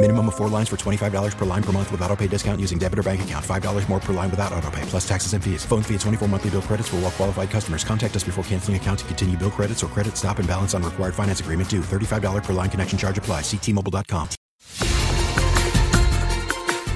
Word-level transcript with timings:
Minimum 0.00 0.28
of 0.28 0.36
four 0.36 0.48
lines 0.48 0.68
for 0.68 0.76
$25 0.76 1.36
per 1.36 1.44
line 1.44 1.62
per 1.62 1.72
month 1.72 1.90
with 1.90 2.00
auto 2.02 2.14
pay 2.14 2.28
discount 2.28 2.60
using 2.60 2.78
debit 2.78 3.00
or 3.00 3.02
bank 3.02 3.22
account. 3.22 3.44
$5 3.44 3.88
more 3.88 3.98
per 3.98 4.12
line 4.12 4.30
without 4.30 4.52
auto 4.52 4.70
pay, 4.70 4.82
plus 4.82 5.06
taxes 5.06 5.32
and 5.32 5.42
fees. 5.42 5.64
Phone 5.64 5.82
fee 5.82 5.94
at 5.96 6.00
24 6.02 6.28
monthly 6.28 6.50
bill 6.50 6.62
credits 6.62 6.88
for 6.88 6.96
all 6.96 7.02
well 7.02 7.10
qualified 7.10 7.50
customers. 7.50 7.82
Contact 7.82 8.14
us 8.14 8.22
before 8.22 8.44
canceling 8.44 8.76
account 8.76 9.00
to 9.00 9.04
continue 9.06 9.36
bill 9.36 9.50
credits 9.50 9.82
or 9.82 9.88
credit 9.88 10.16
stop 10.16 10.38
and 10.38 10.46
balance 10.46 10.72
on 10.72 10.84
required 10.84 11.16
finance 11.16 11.40
agreement 11.40 11.68
due. 11.68 11.80
$35 11.80 12.44
per 12.44 12.52
line 12.52 12.70
connection 12.70 12.96
charge 12.96 13.18
apply. 13.18 13.40
Ctmobile.com. 13.40 14.28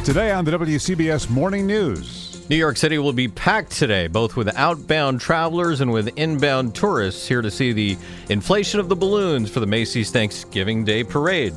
Today 0.04 0.30
on 0.30 0.44
the 0.44 0.52
WCBS 0.52 1.28
Morning 1.28 1.66
News. 1.66 2.46
New 2.48 2.56
York 2.56 2.76
City 2.76 2.98
will 2.98 3.12
be 3.12 3.26
packed 3.26 3.72
today, 3.72 4.06
both 4.06 4.36
with 4.36 4.54
outbound 4.56 5.20
travelers 5.20 5.80
and 5.80 5.92
with 5.92 6.08
inbound 6.16 6.76
tourists 6.76 7.26
here 7.26 7.42
to 7.42 7.50
see 7.50 7.72
the 7.72 7.96
inflation 8.28 8.78
of 8.78 8.88
the 8.88 8.96
balloons 8.96 9.50
for 9.50 9.58
the 9.58 9.66
Macy's 9.66 10.12
Thanksgiving 10.12 10.84
Day 10.84 11.02
Parade. 11.02 11.54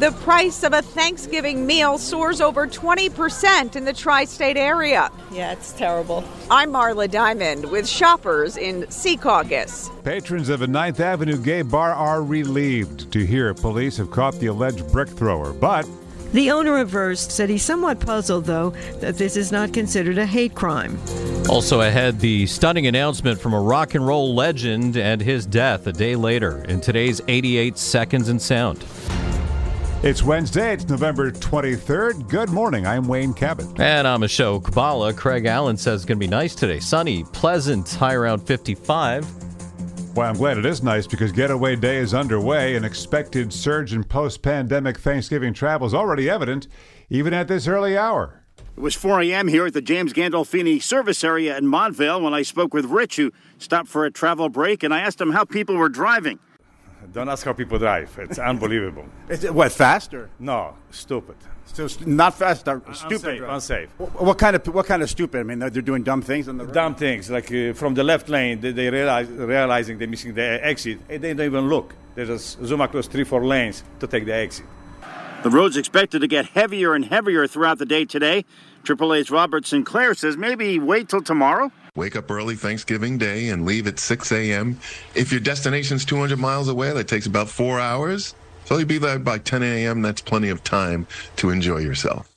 The 0.00 0.12
price 0.12 0.62
of 0.62 0.72
a 0.72 0.80
Thanksgiving 0.80 1.66
meal 1.66 1.98
soars 1.98 2.40
over 2.40 2.66
20% 2.66 3.76
in 3.76 3.84
the 3.84 3.92
tri 3.92 4.24
state 4.24 4.56
area. 4.56 5.10
Yeah, 5.30 5.52
it's 5.52 5.74
terrible. 5.74 6.24
I'm 6.50 6.72
Marla 6.72 7.10
Diamond 7.10 7.70
with 7.70 7.86
shoppers 7.86 8.56
in 8.56 8.84
Secaucus. 8.84 9.90
Patrons 10.02 10.48
of 10.48 10.62
a 10.62 10.66
9th 10.66 11.00
Avenue 11.00 11.36
gay 11.36 11.60
bar 11.60 11.92
are 11.92 12.22
relieved 12.22 13.12
to 13.12 13.26
hear 13.26 13.52
police 13.52 13.98
have 13.98 14.10
caught 14.10 14.32
the 14.36 14.46
alleged 14.46 14.90
brick 14.90 15.10
thrower, 15.10 15.52
but 15.52 15.86
the 16.32 16.50
owner 16.50 16.78
of 16.78 16.88
Verse 16.88 17.20
said 17.30 17.50
he's 17.50 17.64
somewhat 17.64 18.00
puzzled, 18.00 18.46
though, 18.46 18.70
that 19.00 19.18
this 19.18 19.36
is 19.36 19.52
not 19.52 19.74
considered 19.74 20.16
a 20.16 20.24
hate 20.24 20.54
crime. 20.54 20.98
Also 21.50 21.82
ahead, 21.82 22.20
the 22.20 22.46
stunning 22.46 22.86
announcement 22.86 23.38
from 23.38 23.52
a 23.52 23.60
rock 23.60 23.94
and 23.94 24.06
roll 24.06 24.34
legend 24.34 24.96
and 24.96 25.20
his 25.20 25.44
death 25.44 25.86
a 25.86 25.92
day 25.92 26.16
later 26.16 26.64
in 26.64 26.80
today's 26.80 27.20
88 27.28 27.76
Seconds 27.76 28.30
in 28.30 28.38
Sound. 28.38 28.82
It's 30.02 30.22
Wednesday. 30.22 30.72
It's 30.72 30.88
November 30.88 31.30
23rd. 31.30 32.26
Good 32.26 32.48
morning. 32.48 32.86
I'm 32.86 33.06
Wayne 33.06 33.34
Cabot. 33.34 33.78
And 33.78 34.08
I'm 34.08 34.22
Ashok 34.22 34.72
Bhalla. 34.72 35.12
Craig 35.12 35.44
Allen 35.44 35.76
says 35.76 36.00
it's 36.00 36.06
going 36.06 36.18
to 36.18 36.26
be 36.26 36.26
nice 36.26 36.54
today. 36.54 36.80
Sunny, 36.80 37.22
pleasant, 37.34 37.86
high 37.90 38.14
around 38.14 38.38
55. 38.38 39.26
Well, 40.16 40.26
I'm 40.26 40.38
glad 40.38 40.56
it 40.56 40.64
is 40.64 40.82
nice 40.82 41.06
because 41.06 41.32
Getaway 41.32 41.76
Day 41.76 41.98
is 41.98 42.14
underway. 42.14 42.76
An 42.76 42.84
expected 42.84 43.52
surge 43.52 43.92
in 43.92 44.02
post 44.02 44.40
pandemic 44.40 44.98
Thanksgiving 44.98 45.52
travel 45.52 45.86
is 45.86 45.92
already 45.92 46.30
evident, 46.30 46.66
even 47.10 47.34
at 47.34 47.46
this 47.46 47.68
early 47.68 47.98
hour. 47.98 48.42
It 48.56 48.80
was 48.80 48.94
4 48.94 49.20
a.m. 49.20 49.48
here 49.48 49.66
at 49.66 49.74
the 49.74 49.82
James 49.82 50.14
Gandolfini 50.14 50.82
service 50.82 51.22
area 51.22 51.58
in 51.58 51.66
Montvale 51.66 52.22
when 52.22 52.32
I 52.32 52.40
spoke 52.40 52.72
with 52.72 52.86
Rich, 52.86 53.16
who 53.16 53.32
stopped 53.58 53.88
for 53.90 54.06
a 54.06 54.10
travel 54.10 54.48
break, 54.48 54.82
and 54.82 54.94
I 54.94 55.00
asked 55.00 55.20
him 55.20 55.32
how 55.32 55.44
people 55.44 55.76
were 55.76 55.90
driving. 55.90 56.38
Don't 57.12 57.28
ask 57.28 57.44
how 57.44 57.52
people 57.52 57.78
drive. 57.78 58.16
It's 58.18 58.38
unbelievable. 58.52 59.04
Is 59.28 59.44
it 59.44 59.52
what 59.54 59.72
faster? 59.72 60.30
No, 60.38 60.74
stupid. 60.90 61.36
So 61.72 61.86
not 62.04 62.34
fast, 62.34 62.68
uh, 62.68 62.80
stupid. 62.92 63.42
Unsafe. 63.42 63.48
unsafe. 63.48 63.88
What, 63.98 64.22
what 64.22 64.38
kind 64.38 64.56
of 64.56 64.66
what 64.74 64.86
kind 64.86 65.02
of 65.02 65.10
stupid? 65.10 65.40
I 65.40 65.42
mean, 65.44 65.58
they're 65.60 65.70
doing 65.70 66.02
dumb 66.02 66.22
things 66.22 66.48
on 66.48 66.56
the 66.58 66.64
road? 66.64 66.74
Dumb 66.74 66.94
things 66.94 67.30
like 67.30 67.50
uh, 67.52 67.72
from 67.74 67.94
the 67.94 68.02
left 68.02 68.28
lane, 68.28 68.60
they, 68.60 68.72
they 68.72 68.90
realize 68.90 69.28
realizing 69.28 69.98
they're 69.98 70.08
missing 70.08 70.34
the 70.34 70.64
exit. 70.64 70.98
and 71.08 71.22
They 71.22 71.32
don't 71.34 71.46
even 71.46 71.68
look. 71.68 71.94
They 72.14 72.24
just 72.24 72.64
zoom 72.64 72.80
across 72.80 73.06
three, 73.06 73.24
four 73.24 73.44
lanes 73.46 73.84
to 74.00 74.06
take 74.06 74.24
the 74.26 74.34
exit. 74.34 74.66
The 75.42 75.50
road's 75.50 75.76
expected 75.76 76.20
to 76.20 76.26
get 76.26 76.46
heavier 76.46 76.94
and 76.94 77.04
heavier 77.04 77.46
throughout 77.46 77.78
the 77.78 77.86
day 77.86 78.04
today. 78.04 78.44
AAA's 78.84 79.30
Robert 79.30 79.64
Sinclair 79.66 80.14
says 80.14 80.36
maybe 80.36 80.78
wait 80.78 81.08
till 81.08 81.22
tomorrow. 81.22 81.70
Wake 82.00 82.16
up 82.16 82.30
early 82.30 82.56
Thanksgiving 82.56 83.18
Day 83.18 83.50
and 83.50 83.66
leave 83.66 83.86
at 83.86 83.98
6 83.98 84.32
a.m. 84.32 84.80
If 85.14 85.30
your 85.30 85.40
destination's 85.42 86.06
200 86.06 86.38
miles 86.38 86.66
away, 86.66 86.94
that 86.94 87.08
takes 87.08 87.26
about 87.26 87.50
four 87.50 87.78
hours. 87.78 88.34
So 88.64 88.78
you'll 88.78 88.88
be 88.88 88.96
there 88.96 89.18
by 89.18 89.36
10 89.36 89.62
a.m. 89.62 90.00
That's 90.00 90.22
plenty 90.22 90.48
of 90.48 90.64
time 90.64 91.06
to 91.36 91.50
enjoy 91.50 91.80
yourself. 91.80 92.29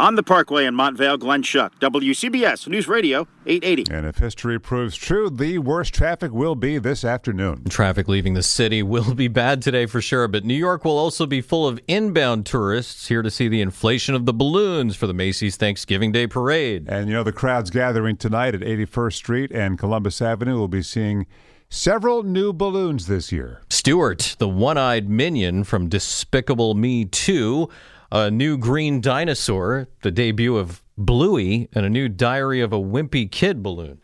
On 0.00 0.14
the 0.14 0.22
Parkway 0.22 0.64
in 0.64 0.74
Montvale, 0.74 1.18
Glenn 1.18 1.42
Schuck, 1.42 1.72
WCBS 1.78 2.66
News 2.68 2.88
Radio 2.88 3.28
880. 3.44 3.92
And 3.94 4.06
if 4.06 4.16
history 4.16 4.58
proves 4.58 4.96
true, 4.96 5.28
the 5.28 5.58
worst 5.58 5.92
traffic 5.92 6.32
will 6.32 6.54
be 6.54 6.78
this 6.78 7.04
afternoon. 7.04 7.64
Traffic 7.68 8.08
leaving 8.08 8.32
the 8.32 8.42
city 8.42 8.82
will 8.82 9.12
be 9.12 9.28
bad 9.28 9.60
today 9.60 9.84
for 9.84 10.00
sure, 10.00 10.26
but 10.26 10.42
New 10.42 10.54
York 10.54 10.86
will 10.86 10.96
also 10.96 11.26
be 11.26 11.42
full 11.42 11.68
of 11.68 11.78
inbound 11.86 12.46
tourists 12.46 13.08
here 13.08 13.20
to 13.20 13.30
see 13.30 13.46
the 13.46 13.60
inflation 13.60 14.14
of 14.14 14.24
the 14.24 14.32
balloons 14.32 14.96
for 14.96 15.06
the 15.06 15.12
Macy's 15.12 15.56
Thanksgiving 15.56 16.12
Day 16.12 16.26
Parade. 16.26 16.88
And 16.88 17.06
you 17.06 17.12
know, 17.12 17.22
the 17.22 17.30
crowds 17.30 17.68
gathering 17.68 18.16
tonight 18.16 18.54
at 18.54 18.62
81st 18.62 19.12
Street 19.12 19.52
and 19.52 19.78
Columbus 19.78 20.22
Avenue 20.22 20.56
will 20.56 20.66
be 20.66 20.82
seeing 20.82 21.26
several 21.68 22.22
new 22.22 22.54
balloons 22.54 23.06
this 23.06 23.30
year. 23.30 23.60
Stuart, 23.68 24.36
the 24.38 24.48
one 24.48 24.78
eyed 24.78 25.10
minion 25.10 25.62
from 25.62 25.90
Despicable 25.90 26.74
Me 26.74 27.04
2 27.04 27.68
a 28.12 28.30
new 28.30 28.58
green 28.58 29.00
dinosaur, 29.00 29.88
the 30.02 30.10
debut 30.10 30.56
of 30.56 30.82
Bluey, 30.96 31.68
and 31.72 31.86
a 31.86 31.90
new 31.90 32.08
Diary 32.08 32.60
of 32.60 32.72
a 32.72 32.78
Wimpy 32.78 33.30
Kid 33.30 33.62
balloon. 33.62 34.00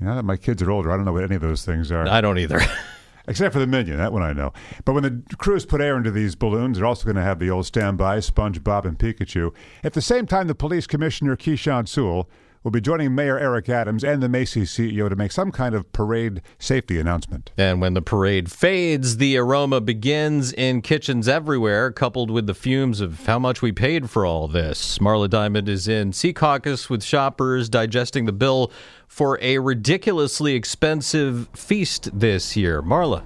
Now 0.00 0.14
that 0.14 0.24
my 0.24 0.36
kids 0.36 0.62
are 0.62 0.70
older, 0.70 0.92
I 0.92 0.96
don't 0.96 1.04
know 1.04 1.12
what 1.12 1.24
any 1.24 1.34
of 1.34 1.40
those 1.40 1.64
things 1.64 1.90
are. 1.90 2.06
I 2.06 2.20
don't 2.20 2.38
either. 2.38 2.60
Except 3.28 3.52
for 3.52 3.58
the 3.58 3.66
Minion, 3.66 3.98
that 3.98 4.12
one 4.12 4.22
I 4.22 4.32
know. 4.32 4.54
But 4.86 4.94
when 4.94 5.02
the 5.02 5.36
crews 5.36 5.66
put 5.66 5.82
air 5.82 5.98
into 5.98 6.10
these 6.10 6.34
balloons, 6.34 6.78
they're 6.78 6.86
also 6.86 7.04
going 7.04 7.16
to 7.16 7.22
have 7.22 7.38
the 7.38 7.50
old 7.50 7.66
standby 7.66 8.18
SpongeBob 8.18 8.86
and 8.86 8.98
Pikachu. 8.98 9.52
At 9.84 9.92
the 9.92 10.00
same 10.00 10.26
time, 10.26 10.46
the 10.46 10.54
police 10.54 10.86
commissioner 10.86 11.36
Keechant 11.36 11.88
Sewell 11.88 12.30
will 12.62 12.70
be 12.70 12.80
joining 12.80 13.14
Mayor 13.14 13.38
Eric 13.38 13.68
Adams 13.68 14.04
and 14.04 14.22
the 14.22 14.28
Macy's 14.28 14.70
CEO 14.70 15.08
to 15.08 15.16
make 15.16 15.32
some 15.32 15.50
kind 15.52 15.74
of 15.74 15.90
parade 15.92 16.42
safety 16.58 16.98
announcement. 16.98 17.52
And 17.56 17.80
when 17.80 17.94
the 17.94 18.02
parade 18.02 18.50
fades, 18.50 19.18
the 19.18 19.36
aroma 19.36 19.80
begins 19.80 20.52
in 20.52 20.82
kitchens 20.82 21.28
everywhere, 21.28 21.90
coupled 21.90 22.30
with 22.30 22.46
the 22.46 22.54
fumes 22.54 23.00
of 23.00 23.26
how 23.26 23.38
much 23.38 23.62
we 23.62 23.72
paid 23.72 24.10
for 24.10 24.26
all 24.26 24.48
this. 24.48 24.98
Marla 24.98 25.30
Diamond 25.30 25.68
is 25.68 25.88
in 25.88 26.12
Secaucus 26.12 26.90
with 26.90 27.02
shoppers 27.02 27.68
digesting 27.68 28.24
the 28.24 28.32
bill 28.32 28.70
for 29.06 29.38
a 29.40 29.58
ridiculously 29.58 30.54
expensive 30.54 31.48
feast 31.54 32.10
this 32.18 32.56
year. 32.56 32.82
Marla. 32.82 33.22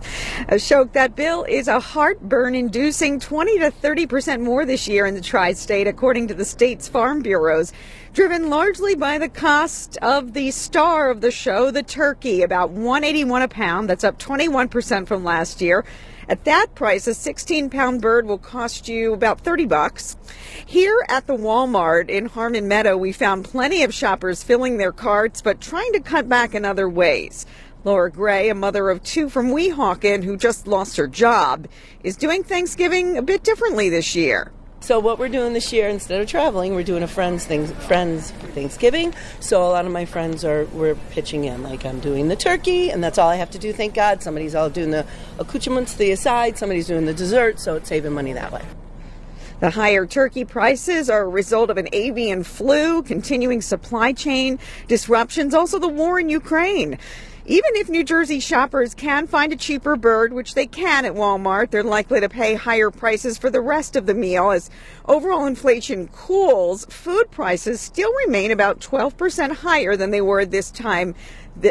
Uh, 0.00 0.54
Ashok, 0.54 0.92
that 0.92 1.16
bill 1.16 1.44
is 1.44 1.68
a 1.68 1.80
heartburn 1.80 2.54
inducing 2.54 3.20
20 3.20 3.58
to 3.60 3.70
30 3.70 4.06
percent 4.06 4.42
more 4.42 4.64
this 4.64 4.88
year 4.88 5.06
in 5.06 5.14
the 5.14 5.20
tri 5.20 5.52
state, 5.52 5.86
according 5.86 6.28
to 6.28 6.34
the 6.34 6.44
state's 6.44 6.88
farm 6.88 7.22
bureaus, 7.22 7.72
driven 8.12 8.50
largely 8.50 8.94
by 8.94 9.18
the 9.18 9.28
cost 9.28 9.96
of 9.98 10.32
the 10.32 10.50
star 10.50 11.10
of 11.10 11.20
the 11.20 11.30
show, 11.30 11.70
the 11.70 11.82
turkey, 11.82 12.42
about 12.42 12.70
181 12.70 13.42
a 13.42 13.48
pound. 13.48 13.88
That's 13.88 14.04
up 14.04 14.18
21 14.18 14.68
percent 14.68 15.08
from 15.08 15.24
last 15.24 15.60
year. 15.60 15.84
At 16.30 16.44
that 16.44 16.76
price, 16.76 17.08
a 17.08 17.14
16 17.14 17.70
pound 17.70 18.00
bird 18.00 18.24
will 18.24 18.38
cost 18.38 18.86
you 18.86 19.12
about 19.12 19.40
30 19.40 19.66
bucks. 19.66 20.16
Here 20.64 21.04
at 21.08 21.26
the 21.26 21.36
Walmart 21.36 22.08
in 22.08 22.26
Harmon 22.26 22.68
Meadow, 22.68 22.96
we 22.96 23.10
found 23.10 23.44
plenty 23.44 23.82
of 23.82 23.92
shoppers 23.92 24.44
filling 24.44 24.76
their 24.76 24.92
carts, 24.92 25.42
but 25.42 25.60
trying 25.60 25.92
to 25.92 25.98
cut 25.98 26.28
back 26.28 26.54
in 26.54 26.64
other 26.64 26.88
ways. 26.88 27.46
Laura 27.82 28.10
Gray, 28.10 28.50
a 28.50 28.54
mother 28.54 28.90
of 28.90 29.02
two 29.02 29.30
from 29.30 29.48
Weehawken 29.48 30.22
who 30.22 30.36
just 30.36 30.66
lost 30.66 30.98
her 30.98 31.06
job, 31.06 31.66
is 32.04 32.14
doing 32.14 32.42
Thanksgiving 32.42 33.16
a 33.16 33.22
bit 33.22 33.42
differently 33.42 33.88
this 33.88 34.14
year. 34.14 34.52
So 34.80 34.98
what 34.98 35.18
we're 35.18 35.28
doing 35.28 35.52
this 35.54 35.72
year, 35.72 35.88
instead 35.88 36.20
of 36.20 36.26
traveling, 36.28 36.74
we're 36.74 36.82
doing 36.82 37.02
a 37.02 37.06
friends 37.06 37.44
things, 37.44 37.70
friends 37.86 38.32
Thanksgiving. 38.54 39.14
So 39.38 39.62
a 39.62 39.68
lot 39.68 39.86
of 39.86 39.92
my 39.92 40.04
friends 40.04 40.44
are 40.44 40.64
we're 40.66 40.94
pitching 41.10 41.44
in. 41.44 41.62
Like 41.62 41.86
I'm 41.86 42.00
doing 42.00 42.28
the 42.28 42.36
turkey, 42.36 42.90
and 42.90 43.02
that's 43.02 43.18
all 43.18 43.28
I 43.28 43.36
have 43.36 43.50
to 43.50 43.58
do. 43.58 43.72
Thank 43.72 43.94
God, 43.94 44.22
somebody's 44.22 44.54
all 44.54 44.68
doing 44.68 44.90
the 44.90 45.06
accoutrements, 45.38 45.94
the 45.94 46.10
aside, 46.10 46.58
somebody's 46.58 46.86
doing 46.86 47.06
the 47.06 47.14
dessert, 47.14 47.60
so 47.60 47.76
it's 47.76 47.88
saving 47.88 48.12
money 48.12 48.34
that 48.34 48.52
way. 48.52 48.64
The 49.60 49.70
higher 49.70 50.06
turkey 50.06 50.46
prices 50.46 51.10
are 51.10 51.22
a 51.22 51.28
result 51.28 51.68
of 51.68 51.76
an 51.76 51.88
avian 51.92 52.42
flu, 52.42 53.02
continuing 53.02 53.60
supply 53.60 54.12
chain 54.12 54.58
disruptions, 54.88 55.52
also 55.52 55.78
the 55.78 55.88
war 55.88 56.18
in 56.18 56.30
Ukraine. 56.30 56.98
Even 57.50 57.74
if 57.74 57.88
New 57.88 58.04
Jersey 58.04 58.38
shoppers 58.38 58.94
can 58.94 59.26
find 59.26 59.52
a 59.52 59.56
cheaper 59.56 59.96
bird, 59.96 60.32
which 60.32 60.54
they 60.54 60.68
can 60.68 61.04
at 61.04 61.14
Walmart, 61.14 61.72
they're 61.72 61.82
likely 61.82 62.20
to 62.20 62.28
pay 62.28 62.54
higher 62.54 62.92
prices 62.92 63.38
for 63.38 63.50
the 63.50 63.60
rest 63.60 63.96
of 63.96 64.06
the 64.06 64.14
meal. 64.14 64.52
As 64.52 64.70
overall 65.06 65.46
inflation 65.46 66.06
cools, 66.06 66.84
food 66.84 67.28
prices 67.32 67.80
still 67.80 68.14
remain 68.24 68.52
about 68.52 68.78
12% 68.78 69.50
higher 69.50 69.96
than 69.96 70.12
they 70.12 70.20
were 70.20 70.38
at 70.38 70.52
this 70.52 70.70
time 70.70 71.16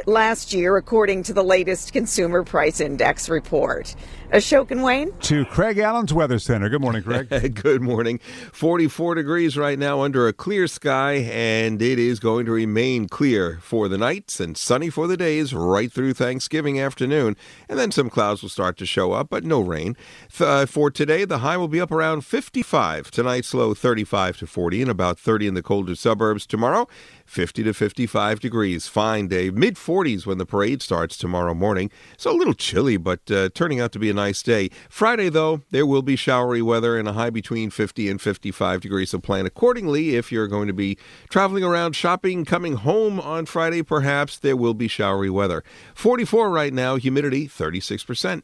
last 0.06 0.54
year, 0.54 0.78
according 0.78 1.24
to 1.24 1.34
the 1.34 1.44
latest 1.44 1.94
Consumer 1.94 2.44
Price 2.44 2.80
Index 2.80 3.30
report. 3.30 3.96
Ashok 4.32 4.70
and 4.70 4.84
Wayne. 4.84 5.12
To 5.22 5.44
Craig 5.46 5.80
Allen's 5.80 6.14
Weather 6.14 6.38
Center. 6.38 6.70
Good 6.70 6.82
morning, 6.82 7.02
Craig. 7.02 7.56
Good 7.64 7.82
morning. 7.82 8.20
44 8.54 9.16
degrees 9.16 9.58
right 9.58 9.80
now 9.80 10.02
under 10.02 10.28
a 10.28 10.34
clear 10.34 10.68
sky, 10.68 11.14
and 11.32 11.82
it 11.82 11.98
is 11.98 12.20
going 12.20 12.46
to 12.46 12.52
remain 12.52 13.08
clear 13.08 13.58
for 13.60 13.88
the 13.88 13.98
nights 13.98 14.40
and 14.40 14.56
sunny 14.56 14.92
for 14.92 15.08
the 15.08 15.18
days 15.18 15.52
right 15.56 15.92
through 15.92 16.14
Thanksgiving 16.14 16.80
afternoon. 16.80 17.36
And 17.68 17.80
then 17.80 17.92
some 17.92 18.12
clouds 18.12 18.44
will 18.44 18.50
start 18.50 18.78
to 18.78 18.86
show 18.86 19.14
up, 19.14 19.30
but 19.32 19.44
no 19.44 19.62
rain. 19.62 19.98
Uh, 20.40 20.68
for 20.68 20.92
today, 20.92 21.26
the 21.26 21.40
high 21.40 21.58
will 21.58 21.68
be 21.68 21.82
up 21.82 21.92
around 21.92 22.24
55. 22.24 23.10
Tonight's 23.10 23.52
low 23.56 23.74
35 23.74 24.38
to 24.38 24.48
40, 24.48 24.84
and 24.84 24.92
about 24.92 25.18
30 25.18 25.48
in 25.48 25.54
the 25.56 25.64
colder 25.64 25.96
suburbs 25.96 26.46
tomorrow. 26.46 26.88
50 27.30 27.64
to 27.64 27.74
55 27.74 28.40
degrees. 28.40 28.88
Fine 28.88 29.28
day. 29.28 29.52
Mid 29.52 29.76
40s 29.76 30.26
when 30.26 30.40
the 30.40 30.46
parade 30.46 30.82
starts 30.82 31.16
tomorrow 31.16 31.54
morning. 31.54 31.92
So 32.18 32.32
a 32.32 32.38
little 32.38 32.56
chilly, 32.56 32.98
but 32.98 33.30
uh, 33.30 33.50
turning 33.54 33.80
out 33.80 33.92
to 33.92 34.00
be 34.00 34.10
a 34.10 34.14
nice 34.14 34.42
day. 34.42 34.70
Friday, 34.90 35.30
though, 35.30 35.62
there 35.70 35.86
will 35.86 36.02
be 36.02 36.16
showery 36.16 36.64
weather 36.64 36.98
and 36.98 37.08
a 37.08 37.14
high 37.14 37.30
between 37.30 37.70
50 37.70 38.10
and 38.10 38.20
55 38.20 38.82
degrees. 38.82 39.12
So 39.12 39.20
plan 39.20 39.46
accordingly 39.46 40.16
if 40.16 40.32
you're 40.32 40.48
going 40.48 40.68
to 40.68 40.74
be 40.74 40.98
traveling 41.30 41.64
around 41.64 41.96
shopping, 41.96 42.46
coming 42.46 42.74
home 42.74 43.20
on 43.20 43.46
Friday, 43.46 43.84
perhaps 43.84 44.40
there 44.40 44.58
will 44.58 44.74
be 44.74 44.88
showery 44.88 45.30
weather. 45.30 45.64
44 45.94 46.50
right 46.50 46.74
now, 46.74 46.96
humidity 46.96 47.48
36%. 47.48 48.42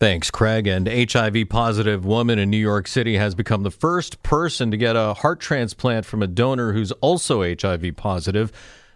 Thanks, 0.00 0.30
Craig. 0.30 0.68
And 0.68 0.86
HIV 0.88 1.48
positive 1.48 2.04
woman 2.04 2.38
in 2.38 2.50
New 2.50 2.56
York 2.56 2.86
City 2.86 3.16
has 3.16 3.34
become 3.34 3.64
the 3.64 3.70
first 3.72 4.22
person 4.22 4.70
to 4.70 4.76
get 4.76 4.94
a 4.94 5.14
heart 5.14 5.40
transplant 5.40 6.06
from 6.06 6.22
a 6.22 6.28
donor 6.28 6.72
who's 6.72 6.92
also 6.92 7.42
HIV 7.42 7.96
positive. 7.96 8.52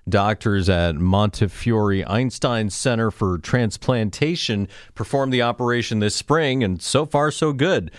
Doctors 0.09 0.69
at 0.69 0.95
Montefiore 0.95 2.05
Einstein 2.09 2.71
Center 2.71 3.11
for 3.11 3.39
Transplantation 3.39 4.69
performed 4.95 5.33
the 5.33 5.43
operation 5.43 5.99
this 5.99 6.15
spring, 6.15 6.63
and 6.63 6.81
so 6.81 7.05
far, 7.05 7.33
so 7.33 7.53
good. 7.53 7.91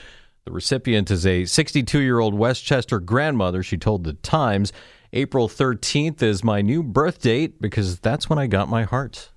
The 0.46 0.54
recipient 0.54 1.12
is 1.12 1.26
a 1.26 1.44
62 1.44 2.00
year 2.00 2.20
old 2.20 2.34
Westchester 2.34 3.02
grandmother. 3.02 3.64
She 3.64 3.78
told 3.78 4.06
the 4.06 4.14
Times, 4.14 4.72
April 5.12 5.50
13th 5.50 6.22
is 6.22 6.42
my 6.42 6.62
new 6.62 6.82
birth 6.82 7.22
date 7.22 7.62
because 7.62 8.00
that's 8.00 8.30
when 8.30 8.40
I 8.40 8.48
got 8.48 8.70
my 8.70 8.84
heart. 8.84 9.30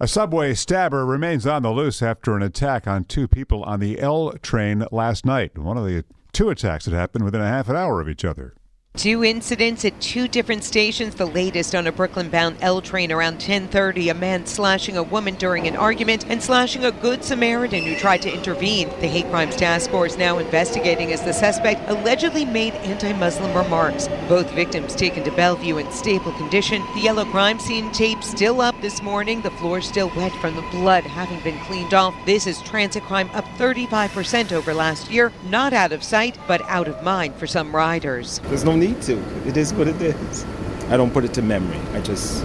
A 0.00 0.08
subway 0.08 0.54
stabber 0.54 1.06
remains 1.06 1.46
on 1.46 1.62
the 1.62 1.70
loose 1.70 2.02
after 2.02 2.34
an 2.34 2.42
attack 2.42 2.88
on 2.88 3.04
two 3.04 3.28
people 3.28 3.62
on 3.62 3.78
the 3.78 4.00
L 4.00 4.32
train 4.42 4.84
last 4.90 5.24
night. 5.24 5.56
One 5.56 5.76
of 5.76 5.84
the 5.84 6.04
two 6.32 6.50
attacks 6.50 6.86
that 6.86 6.94
happened 6.94 7.24
within 7.24 7.40
a 7.40 7.46
half 7.46 7.68
an 7.68 7.76
hour 7.76 8.00
of 8.00 8.08
each 8.08 8.24
other. 8.24 8.54
Two 8.96 9.24
incidents 9.24 9.84
at 9.84 10.00
two 10.00 10.28
different 10.28 10.62
stations, 10.62 11.16
the 11.16 11.26
latest 11.26 11.74
on 11.74 11.88
a 11.88 11.92
Brooklyn-bound 11.92 12.58
L 12.60 12.80
train 12.80 13.10
around 13.10 13.40
10:30, 13.40 14.08
a 14.08 14.14
man 14.14 14.46
slashing 14.46 14.96
a 14.96 15.02
woman 15.02 15.34
during 15.34 15.66
an 15.66 15.74
argument 15.74 16.24
and 16.28 16.40
slashing 16.40 16.84
a 16.84 16.92
good 16.92 17.24
Samaritan 17.24 17.82
who 17.82 17.96
tried 17.96 18.22
to 18.22 18.32
intervene. 18.32 18.88
The 19.00 19.08
hate 19.08 19.28
crimes 19.30 19.56
task 19.56 19.90
force 19.90 20.16
now 20.16 20.38
investigating 20.38 21.12
as 21.12 21.22
the 21.22 21.32
suspect 21.32 21.90
allegedly 21.90 22.44
made 22.44 22.74
anti-Muslim 22.74 23.52
remarks. 23.52 24.08
Both 24.28 24.52
victims 24.52 24.94
taken 24.94 25.24
to 25.24 25.32
Bellevue 25.32 25.78
in 25.78 25.90
stable 25.90 26.32
condition. 26.32 26.80
The 26.94 27.00
yellow 27.00 27.24
crime 27.24 27.58
scene 27.58 27.90
tape 27.90 28.22
still 28.22 28.60
up 28.60 28.80
this 28.80 29.02
morning, 29.02 29.42
the 29.42 29.50
floor 29.50 29.80
still 29.80 30.12
wet 30.16 30.32
from 30.40 30.54
the 30.54 30.62
blood 30.70 31.02
having 31.02 31.40
been 31.40 31.58
cleaned 31.64 31.94
off. 31.94 32.14
This 32.26 32.46
is 32.46 32.62
transit 32.62 33.02
crime 33.02 33.28
up 33.34 33.44
35% 33.58 34.52
over 34.52 34.72
last 34.72 35.10
year, 35.10 35.32
not 35.50 35.72
out 35.72 35.90
of 35.90 36.04
sight, 36.04 36.38
but 36.46 36.62
out 36.68 36.86
of 36.86 37.02
mind 37.02 37.34
for 37.34 37.48
some 37.48 37.74
riders. 37.74 38.40
There's 38.44 38.64
no 38.64 38.83
need 38.84 39.00
to. 39.02 39.16
It 39.46 39.56
is 39.56 39.72
what 39.72 39.88
it 39.88 40.00
is. 40.00 40.44
I 40.90 40.96
don't 40.96 41.12
put 41.12 41.24
it 41.24 41.32
to 41.34 41.42
memory. 41.42 41.80
I 41.94 42.00
just 42.00 42.44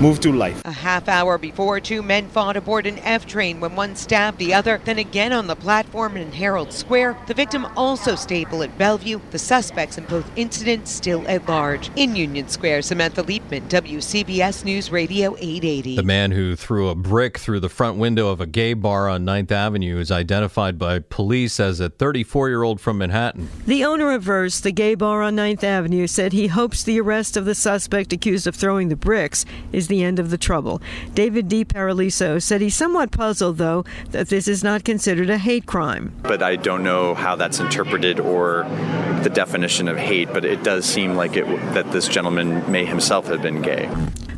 move 0.00 0.20
to 0.20 0.32
life. 0.32 0.60
A 0.64 0.72
half 0.72 1.08
hour 1.08 1.38
before, 1.38 1.80
two 1.80 2.02
men 2.02 2.28
fought 2.28 2.56
aboard 2.56 2.86
an 2.86 2.98
F 2.98 3.26
train 3.26 3.60
when 3.60 3.74
one 3.74 3.96
stabbed 3.96 4.38
the 4.38 4.52
other, 4.52 4.80
then 4.84 4.98
again 4.98 5.32
on 5.32 5.46
the 5.46 5.56
platform 5.56 6.16
in 6.16 6.32
Herald 6.32 6.72
Square. 6.72 7.16
The 7.26 7.34
victim 7.34 7.66
also 7.76 8.14
stable 8.14 8.62
at 8.62 8.76
Bellevue. 8.76 9.20
The 9.30 9.38
suspects 9.38 9.96
in 9.96 10.04
both 10.04 10.30
incidents 10.36 10.90
still 10.90 11.26
at 11.28 11.48
large. 11.48 11.90
In 11.96 12.14
Union 12.14 12.48
Square, 12.48 12.82
Samantha 12.82 13.22
Liebman, 13.22 13.68
WCBS 13.68 14.64
News 14.64 14.92
Radio 14.92 15.34
880. 15.36 15.96
The 15.96 16.02
man 16.02 16.32
who 16.32 16.56
threw 16.56 16.88
a 16.88 16.94
brick 16.94 17.38
through 17.38 17.60
the 17.60 17.68
front 17.68 17.96
window 17.96 18.28
of 18.28 18.40
a 18.40 18.46
gay 18.46 18.74
bar 18.74 19.08
on 19.08 19.24
9th 19.24 19.50
Avenue 19.50 19.98
is 19.98 20.10
identified 20.10 20.78
by 20.78 20.98
police 20.98 21.58
as 21.58 21.80
a 21.80 21.88
34 21.88 22.48
year 22.48 22.62
old 22.62 22.80
from 22.80 22.98
Manhattan. 22.98 23.48
The 23.66 23.84
owner 23.84 24.12
of 24.12 24.22
Verse, 24.22 24.60
the 24.60 24.72
gay 24.72 24.94
bar 24.94 25.22
on 25.22 25.36
9th 25.36 25.64
Avenue, 25.64 26.06
said 26.06 26.32
he 26.32 26.48
hopes 26.48 26.82
the 26.82 27.00
arrest 27.00 27.36
of 27.36 27.44
the 27.44 27.54
suspect 27.54 28.12
accused 28.12 28.46
of 28.46 28.54
throwing 28.54 28.88
the 28.88 28.96
bricks 28.96 29.46
is 29.72 29.85
the 29.88 30.02
end 30.02 30.18
of 30.18 30.30
the 30.30 30.38
trouble. 30.38 30.80
David 31.14 31.48
D. 31.48 31.64
Paraliso 31.64 32.42
said 32.42 32.60
he's 32.60 32.76
somewhat 32.76 33.10
puzzled, 33.10 33.58
though, 33.58 33.84
that 34.10 34.28
this 34.28 34.48
is 34.48 34.62
not 34.62 34.84
considered 34.84 35.30
a 35.30 35.38
hate 35.38 35.66
crime. 35.66 36.12
But 36.22 36.42
I 36.42 36.56
don't 36.56 36.82
know 36.82 37.14
how 37.14 37.36
that's 37.36 37.60
interpreted 37.60 38.20
or 38.20 38.64
the 39.22 39.30
definition 39.30 39.88
of 39.88 39.96
hate, 39.96 40.32
but 40.32 40.44
it 40.44 40.62
does 40.62 40.84
seem 40.84 41.14
like 41.14 41.36
it 41.36 41.46
that 41.74 41.90
this 41.92 42.08
gentleman 42.08 42.70
may 42.70 42.84
himself 42.84 43.26
have 43.26 43.42
been 43.42 43.62
gay. 43.62 43.88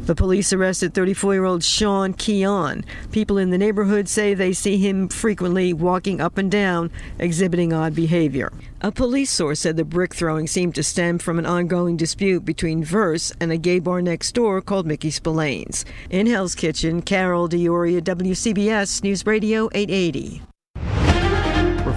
The 0.08 0.14
police 0.14 0.54
arrested 0.54 0.94
34 0.94 1.34
year 1.34 1.44
old 1.44 1.62
Sean 1.62 2.14
Keon. 2.14 2.82
People 3.12 3.36
in 3.36 3.50
the 3.50 3.58
neighborhood 3.58 4.08
say 4.08 4.32
they 4.32 4.54
see 4.54 4.78
him 4.78 5.06
frequently 5.06 5.74
walking 5.74 6.18
up 6.18 6.38
and 6.38 6.50
down, 6.50 6.90
exhibiting 7.18 7.74
odd 7.74 7.94
behavior. 7.94 8.50
A 8.80 8.90
police 8.90 9.30
source 9.30 9.60
said 9.60 9.76
the 9.76 9.84
brick 9.84 10.14
throwing 10.14 10.46
seemed 10.46 10.74
to 10.76 10.82
stem 10.82 11.18
from 11.18 11.38
an 11.38 11.44
ongoing 11.44 11.98
dispute 11.98 12.46
between 12.46 12.82
Verse 12.82 13.34
and 13.38 13.52
a 13.52 13.58
gay 13.58 13.80
bar 13.80 14.00
next 14.00 14.32
door 14.32 14.62
called 14.62 14.86
Mickey 14.86 15.10
Spillane's. 15.10 15.84
In 16.08 16.26
Hell's 16.26 16.54
Kitchen, 16.54 17.02
Carol 17.02 17.46
D'Auria, 17.46 18.00
WCBS 18.00 19.02
News 19.02 19.26
Radio 19.26 19.68
880. 19.74 20.40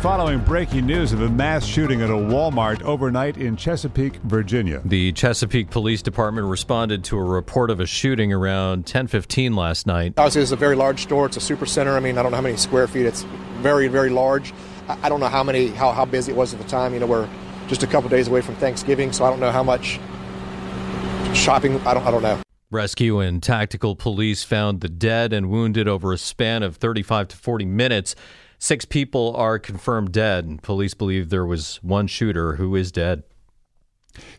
We're 0.01 0.17
following 0.17 0.39
breaking 0.39 0.87
news 0.87 1.13
of 1.13 1.21
a 1.21 1.29
mass 1.29 1.63
shooting 1.63 2.01
at 2.01 2.09
a 2.09 2.13
Walmart 2.13 2.81
overnight 2.81 3.37
in 3.37 3.55
Chesapeake, 3.55 4.15
Virginia. 4.23 4.81
The 4.83 5.11
Chesapeake 5.11 5.69
Police 5.69 6.01
Department 6.01 6.47
responded 6.47 7.03
to 7.03 7.19
a 7.19 7.23
report 7.23 7.69
of 7.69 7.79
a 7.79 7.85
shooting 7.85 8.33
around 8.33 8.87
10:15 8.87 9.55
last 9.55 9.85
night. 9.85 10.15
Obviously, 10.17 10.41
it's 10.41 10.51
a 10.51 10.55
very 10.55 10.75
large 10.75 11.03
store. 11.03 11.27
It's 11.27 11.37
a 11.37 11.39
super 11.39 11.67
center. 11.67 11.95
I 11.95 11.99
mean, 11.99 12.17
I 12.17 12.23
don't 12.23 12.31
know 12.31 12.37
how 12.37 12.41
many 12.41 12.57
square 12.57 12.87
feet. 12.87 13.05
It's 13.05 13.21
very, 13.59 13.87
very 13.89 14.09
large. 14.09 14.55
I 14.87 15.07
don't 15.07 15.19
know 15.19 15.27
how 15.27 15.43
many, 15.43 15.67
how, 15.67 15.91
how 15.91 16.05
busy 16.05 16.31
it 16.31 16.35
was 16.35 16.51
at 16.51 16.59
the 16.59 16.67
time. 16.67 16.95
You 16.95 16.99
know, 16.99 17.05
we're 17.05 17.29
just 17.67 17.83
a 17.83 17.87
couple 17.87 18.09
days 18.09 18.27
away 18.27 18.41
from 18.41 18.55
Thanksgiving, 18.55 19.11
so 19.13 19.23
I 19.23 19.29
don't 19.29 19.39
know 19.39 19.51
how 19.51 19.61
much 19.61 19.99
shopping. 21.35 21.79
I 21.85 21.93
don't, 21.93 22.07
I 22.07 22.09
don't 22.09 22.23
know. 22.23 22.41
Rescue 22.71 23.19
and 23.19 23.43
tactical 23.43 23.95
police 23.95 24.43
found 24.43 24.81
the 24.81 24.89
dead 24.89 25.31
and 25.31 25.51
wounded 25.51 25.87
over 25.87 26.11
a 26.11 26.17
span 26.17 26.63
of 26.63 26.77
35 26.77 27.27
to 27.27 27.37
40 27.37 27.65
minutes. 27.65 28.15
Six 28.63 28.85
people 28.85 29.35
are 29.37 29.57
confirmed 29.57 30.11
dead, 30.11 30.45
and 30.45 30.61
police 30.61 30.93
believe 30.93 31.29
there 31.29 31.47
was 31.47 31.77
one 31.81 32.05
shooter 32.05 32.57
who 32.57 32.75
is 32.75 32.91
dead. 32.91 33.23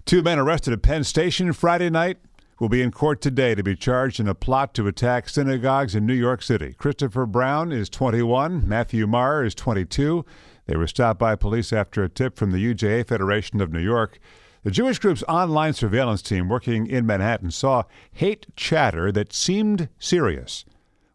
Two 0.07 0.23
men 0.23 0.38
arrested 0.38 0.73
at 0.73 0.81
Penn 0.81 1.02
Station 1.02 1.52
Friday 1.52 1.91
night 1.91 2.19
will 2.61 2.69
be 2.69 2.83
in 2.83 2.93
court 2.93 3.21
today 3.21 3.57
to 3.57 3.64
be 3.64 3.75
charged 3.75 4.21
in 4.21 4.29
a 4.29 4.35
plot 4.37 4.75
to 4.75 4.87
attack 4.87 5.29
synagogues 5.29 5.97
in 5.97 6.07
New 6.07 6.14
York 6.14 6.41
City. 6.41 6.73
Christopher 6.75 7.26
Brown 7.26 7.73
is 7.73 7.91
21, 7.91 8.62
Matthew 8.64 9.09
Mahrer 9.09 9.45
is 9.45 9.57
22. 9.57 10.25
They 10.67 10.76
were 10.76 10.87
stopped 10.87 11.19
by 11.19 11.35
police 11.35 11.73
after 11.73 12.05
a 12.05 12.09
tip 12.09 12.37
from 12.37 12.52
the 12.52 12.64
UJA 12.64 13.09
Federation 13.09 13.61
of 13.61 13.73
New 13.73 13.81
York. 13.81 14.21
The 14.62 14.71
Jewish 14.71 15.00
group's 15.00 15.25
online 15.25 15.73
surveillance 15.73 16.23
team 16.23 16.49
working 16.49 16.87
in 16.87 17.07
Manhattan 17.07 17.50
saw 17.50 17.83
hate 18.12 18.47
chatter 18.55 19.11
that 19.11 19.33
seemed 19.33 19.88
serious. 19.99 20.64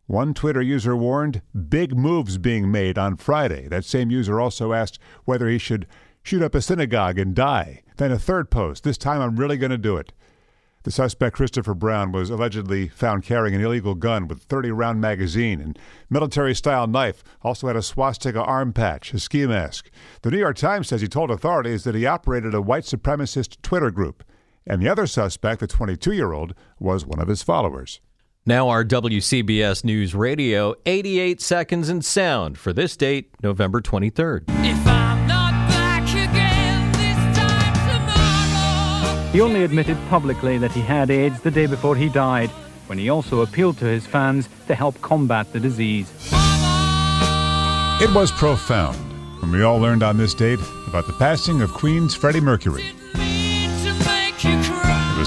One 0.08 0.34
Twitter 0.34 0.62
user 0.62 0.96
warned 0.96 1.42
big 1.70 1.94
moves 1.94 2.38
being 2.38 2.72
made 2.72 2.98
on 2.98 3.18
Friday. 3.18 3.68
That 3.68 3.84
same 3.84 4.10
user 4.10 4.40
also 4.40 4.72
asked 4.72 5.00
whether 5.26 5.50
he 5.50 5.58
should 5.58 5.86
shoot 6.24 6.42
up 6.42 6.56
a 6.56 6.62
synagogue 6.62 7.20
and 7.20 7.36
die. 7.36 7.84
Then 7.98 8.14
a 8.14 8.18
third 8.18 8.50
post, 8.50 8.86
this 8.86 8.98
time 8.98 9.20
I'm 9.20 9.36
really 9.36 9.58
going 9.58 9.72
to 9.72 9.78
do 9.78 9.98
it. 9.98 10.14
The 10.84 10.92
suspect, 10.92 11.36
Christopher 11.36 11.74
Brown, 11.74 12.14
was 12.14 12.30
allegedly 12.30 12.88
found 12.88 13.26
carrying 13.26 13.54
an 13.54 13.60
illegal 13.60 13.96
gun 13.96 14.30
with 14.30 14.44
30 14.44 14.72
round 14.72 15.02
magazine 15.02 15.60
and 15.60 15.78
military 16.10 16.56
style 16.56 16.88
knife, 16.88 17.22
also 17.42 17.68
had 17.68 17.76
a 17.76 17.82
swastika 17.82 18.42
arm 18.42 18.72
patch, 18.72 19.14
a 19.14 19.20
ski 19.20 19.46
mask. 19.46 19.90
The 20.22 20.32
New 20.32 20.40
York 20.40 20.56
Times 20.56 20.88
says 20.88 21.02
he 21.02 21.10
told 21.10 21.32
authorities 21.32 21.84
that 21.84 21.96
he 21.96 22.06
operated 22.06 22.54
a 22.54 22.62
white 22.62 22.86
supremacist 22.86 23.62
Twitter 23.62 23.92
group, 23.92 24.24
and 24.66 24.82
the 24.82 24.88
other 24.88 25.06
suspect, 25.06 25.60
the 25.60 25.68
22 25.68 26.14
year 26.14 26.32
old, 26.32 26.54
was 26.80 27.06
one 27.06 27.20
of 27.20 27.28
his 27.28 27.44
followers. 27.44 28.00
Now, 28.48 28.70
our 28.70 28.86
WCBS 28.86 29.84
News 29.84 30.16
Radio 30.16 30.74
88 30.86 31.42
seconds 31.42 31.90
in 31.90 32.02
sound 32.02 32.58
for 32.58 32.72
this 32.72 32.96
date, 32.96 33.30
November 33.44 33.82
23rd. 33.82 34.46
If 34.48 34.88
I'm 34.88 35.28
not 35.28 35.52
back 35.68 36.04
again, 36.04 36.94
He 39.34 39.42
only 39.42 39.66
admitted 39.66 39.98
publicly 40.08 40.58
that 40.60 40.72
he 40.72 40.80
had 40.80 41.10
AIDS 41.12 41.42
the 41.42 41.52
day 41.52 41.66
before 41.66 41.98
he 41.98 42.08
died, 42.08 42.50
when 42.86 42.98
he 42.98 43.10
also 43.10 43.42
appealed 43.42 43.80
to 43.80 43.86
his 43.86 44.08
fans 44.08 44.48
to 44.68 44.76
help 44.76 45.02
combat 45.02 45.52
the 45.52 45.60
disease. 45.60 46.10
It 48.02 48.16
was 48.16 48.32
profound 48.32 48.96
when 49.42 49.52
we 49.52 49.64
all 49.64 49.78
learned 49.78 50.04
on 50.04 50.16
this 50.16 50.34
date 50.34 50.62
about 50.88 51.06
the 51.06 51.14
passing 51.20 51.62
of 51.62 51.74
Queen's 51.74 52.16
Freddie 52.16 52.40
Mercury. 52.40 52.86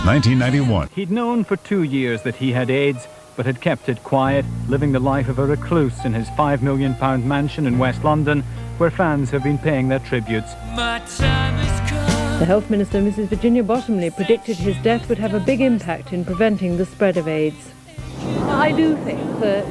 It 0.00 0.04
was 0.04 0.14
1991. 0.14 0.88
He'd 0.94 1.10
known 1.10 1.44
for 1.44 1.56
two 1.56 1.82
years 1.82 2.22
that 2.22 2.34
he 2.34 2.52
had 2.52 2.70
AIDS, 2.70 3.06
but 3.36 3.44
had 3.44 3.60
kept 3.60 3.90
it 3.90 4.02
quiet, 4.02 4.46
living 4.66 4.92
the 4.92 4.98
life 4.98 5.28
of 5.28 5.38
a 5.38 5.44
recluse 5.44 6.06
in 6.06 6.14
his 6.14 6.26
£5 6.28 6.62
million 6.62 6.96
mansion 7.28 7.66
in 7.66 7.76
West 7.76 8.02
London, 8.02 8.40
where 8.78 8.90
fans 8.90 9.28
have 9.28 9.42
been 9.42 9.58
paying 9.58 9.90
their 9.90 9.98
tributes. 9.98 10.54
The 10.74 12.44
Health 12.46 12.70
Minister, 12.70 13.02
Mrs. 13.02 13.26
Virginia 13.26 13.62
Bottomley, 13.62 14.10
predicted 14.10 14.56
his 14.56 14.74
death 14.78 15.06
would 15.10 15.18
have 15.18 15.34
a 15.34 15.40
big 15.40 15.60
impact 15.60 16.14
in 16.14 16.24
preventing 16.24 16.78
the 16.78 16.86
spread 16.86 17.18
of 17.18 17.28
AIDS. 17.28 17.70
I 18.48 18.72
do 18.72 18.96
think 19.04 19.20
that 19.40 19.66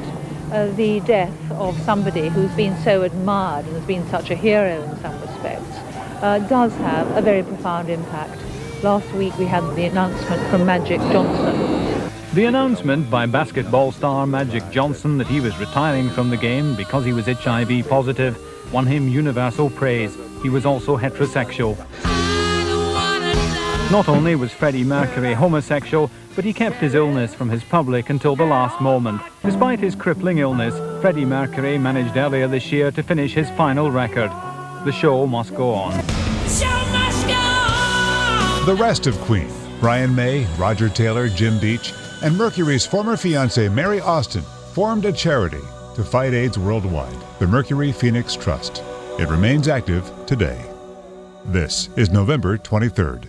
uh, 0.52 0.68
the 0.76 1.00
death 1.00 1.50
of 1.50 1.76
somebody 1.80 2.28
who's 2.28 2.52
been 2.52 2.80
so 2.84 3.02
admired 3.02 3.64
and 3.64 3.74
has 3.74 3.84
been 3.84 4.08
such 4.10 4.30
a 4.30 4.36
hero 4.36 4.80
in 4.80 4.96
some 5.00 5.20
respects 5.22 5.76
uh, 6.22 6.38
does 6.48 6.72
have 6.76 7.16
a 7.16 7.20
very 7.20 7.42
profound 7.42 7.90
impact. 7.90 8.40
Last 8.82 9.12
week 9.12 9.36
we 9.36 9.44
had 9.44 9.62
the 9.76 9.84
announcement 9.84 10.42
from 10.48 10.64
Magic 10.64 11.00
Johnson. 11.12 12.10
The 12.32 12.46
announcement 12.46 13.10
by 13.10 13.26
basketball 13.26 13.92
star 13.92 14.26
Magic 14.26 14.62
Johnson 14.70 15.18
that 15.18 15.26
he 15.26 15.38
was 15.38 15.58
retiring 15.58 16.08
from 16.08 16.30
the 16.30 16.38
game 16.38 16.74
because 16.76 17.04
he 17.04 17.12
was 17.12 17.26
HIV 17.26 17.86
positive 17.90 18.38
won 18.72 18.86
him 18.86 19.06
universal 19.06 19.68
praise. 19.68 20.16
He 20.42 20.48
was 20.48 20.64
also 20.64 20.96
heterosexual. 20.96 21.76
Not 23.90 24.08
only 24.08 24.34
was 24.34 24.50
Freddie 24.50 24.84
Mercury 24.84 25.34
homosexual, 25.34 26.10
but 26.34 26.44
he 26.44 26.54
kept 26.54 26.76
his 26.76 26.94
illness 26.94 27.34
from 27.34 27.50
his 27.50 27.62
public 27.62 28.08
until 28.08 28.34
the 28.34 28.46
last 28.46 28.80
moment. 28.80 29.20
Despite 29.44 29.80
his 29.80 29.94
crippling 29.94 30.38
illness, 30.38 30.74
Freddie 31.02 31.26
Mercury 31.26 31.76
managed 31.76 32.16
earlier 32.16 32.48
this 32.48 32.72
year 32.72 32.90
to 32.92 33.02
finish 33.02 33.34
his 33.34 33.50
final 33.50 33.90
record. 33.90 34.30
The 34.86 34.92
show 34.92 35.26
must 35.26 35.54
go 35.54 35.74
on. 35.74 36.02
The 38.66 38.74
rest 38.74 39.06
of 39.06 39.18
Queen, 39.22 39.48
Brian 39.80 40.14
May, 40.14 40.44
Roger 40.58 40.90
Taylor, 40.90 41.30
Jim 41.30 41.58
Beach, 41.58 41.94
and 42.22 42.36
Mercury's 42.36 42.84
former 42.84 43.16
fiancee 43.16 43.70
Mary 43.70 44.00
Austin 44.00 44.42
formed 44.74 45.06
a 45.06 45.12
charity 45.12 45.62
to 45.94 46.04
fight 46.04 46.34
AIDS 46.34 46.58
worldwide, 46.58 47.16
the 47.38 47.46
Mercury 47.46 47.90
Phoenix 47.90 48.36
Trust. 48.36 48.84
It 49.18 49.30
remains 49.30 49.66
active 49.66 50.12
today. 50.26 50.62
This 51.46 51.88
is 51.96 52.10
November 52.10 52.58
23rd. 52.58 53.28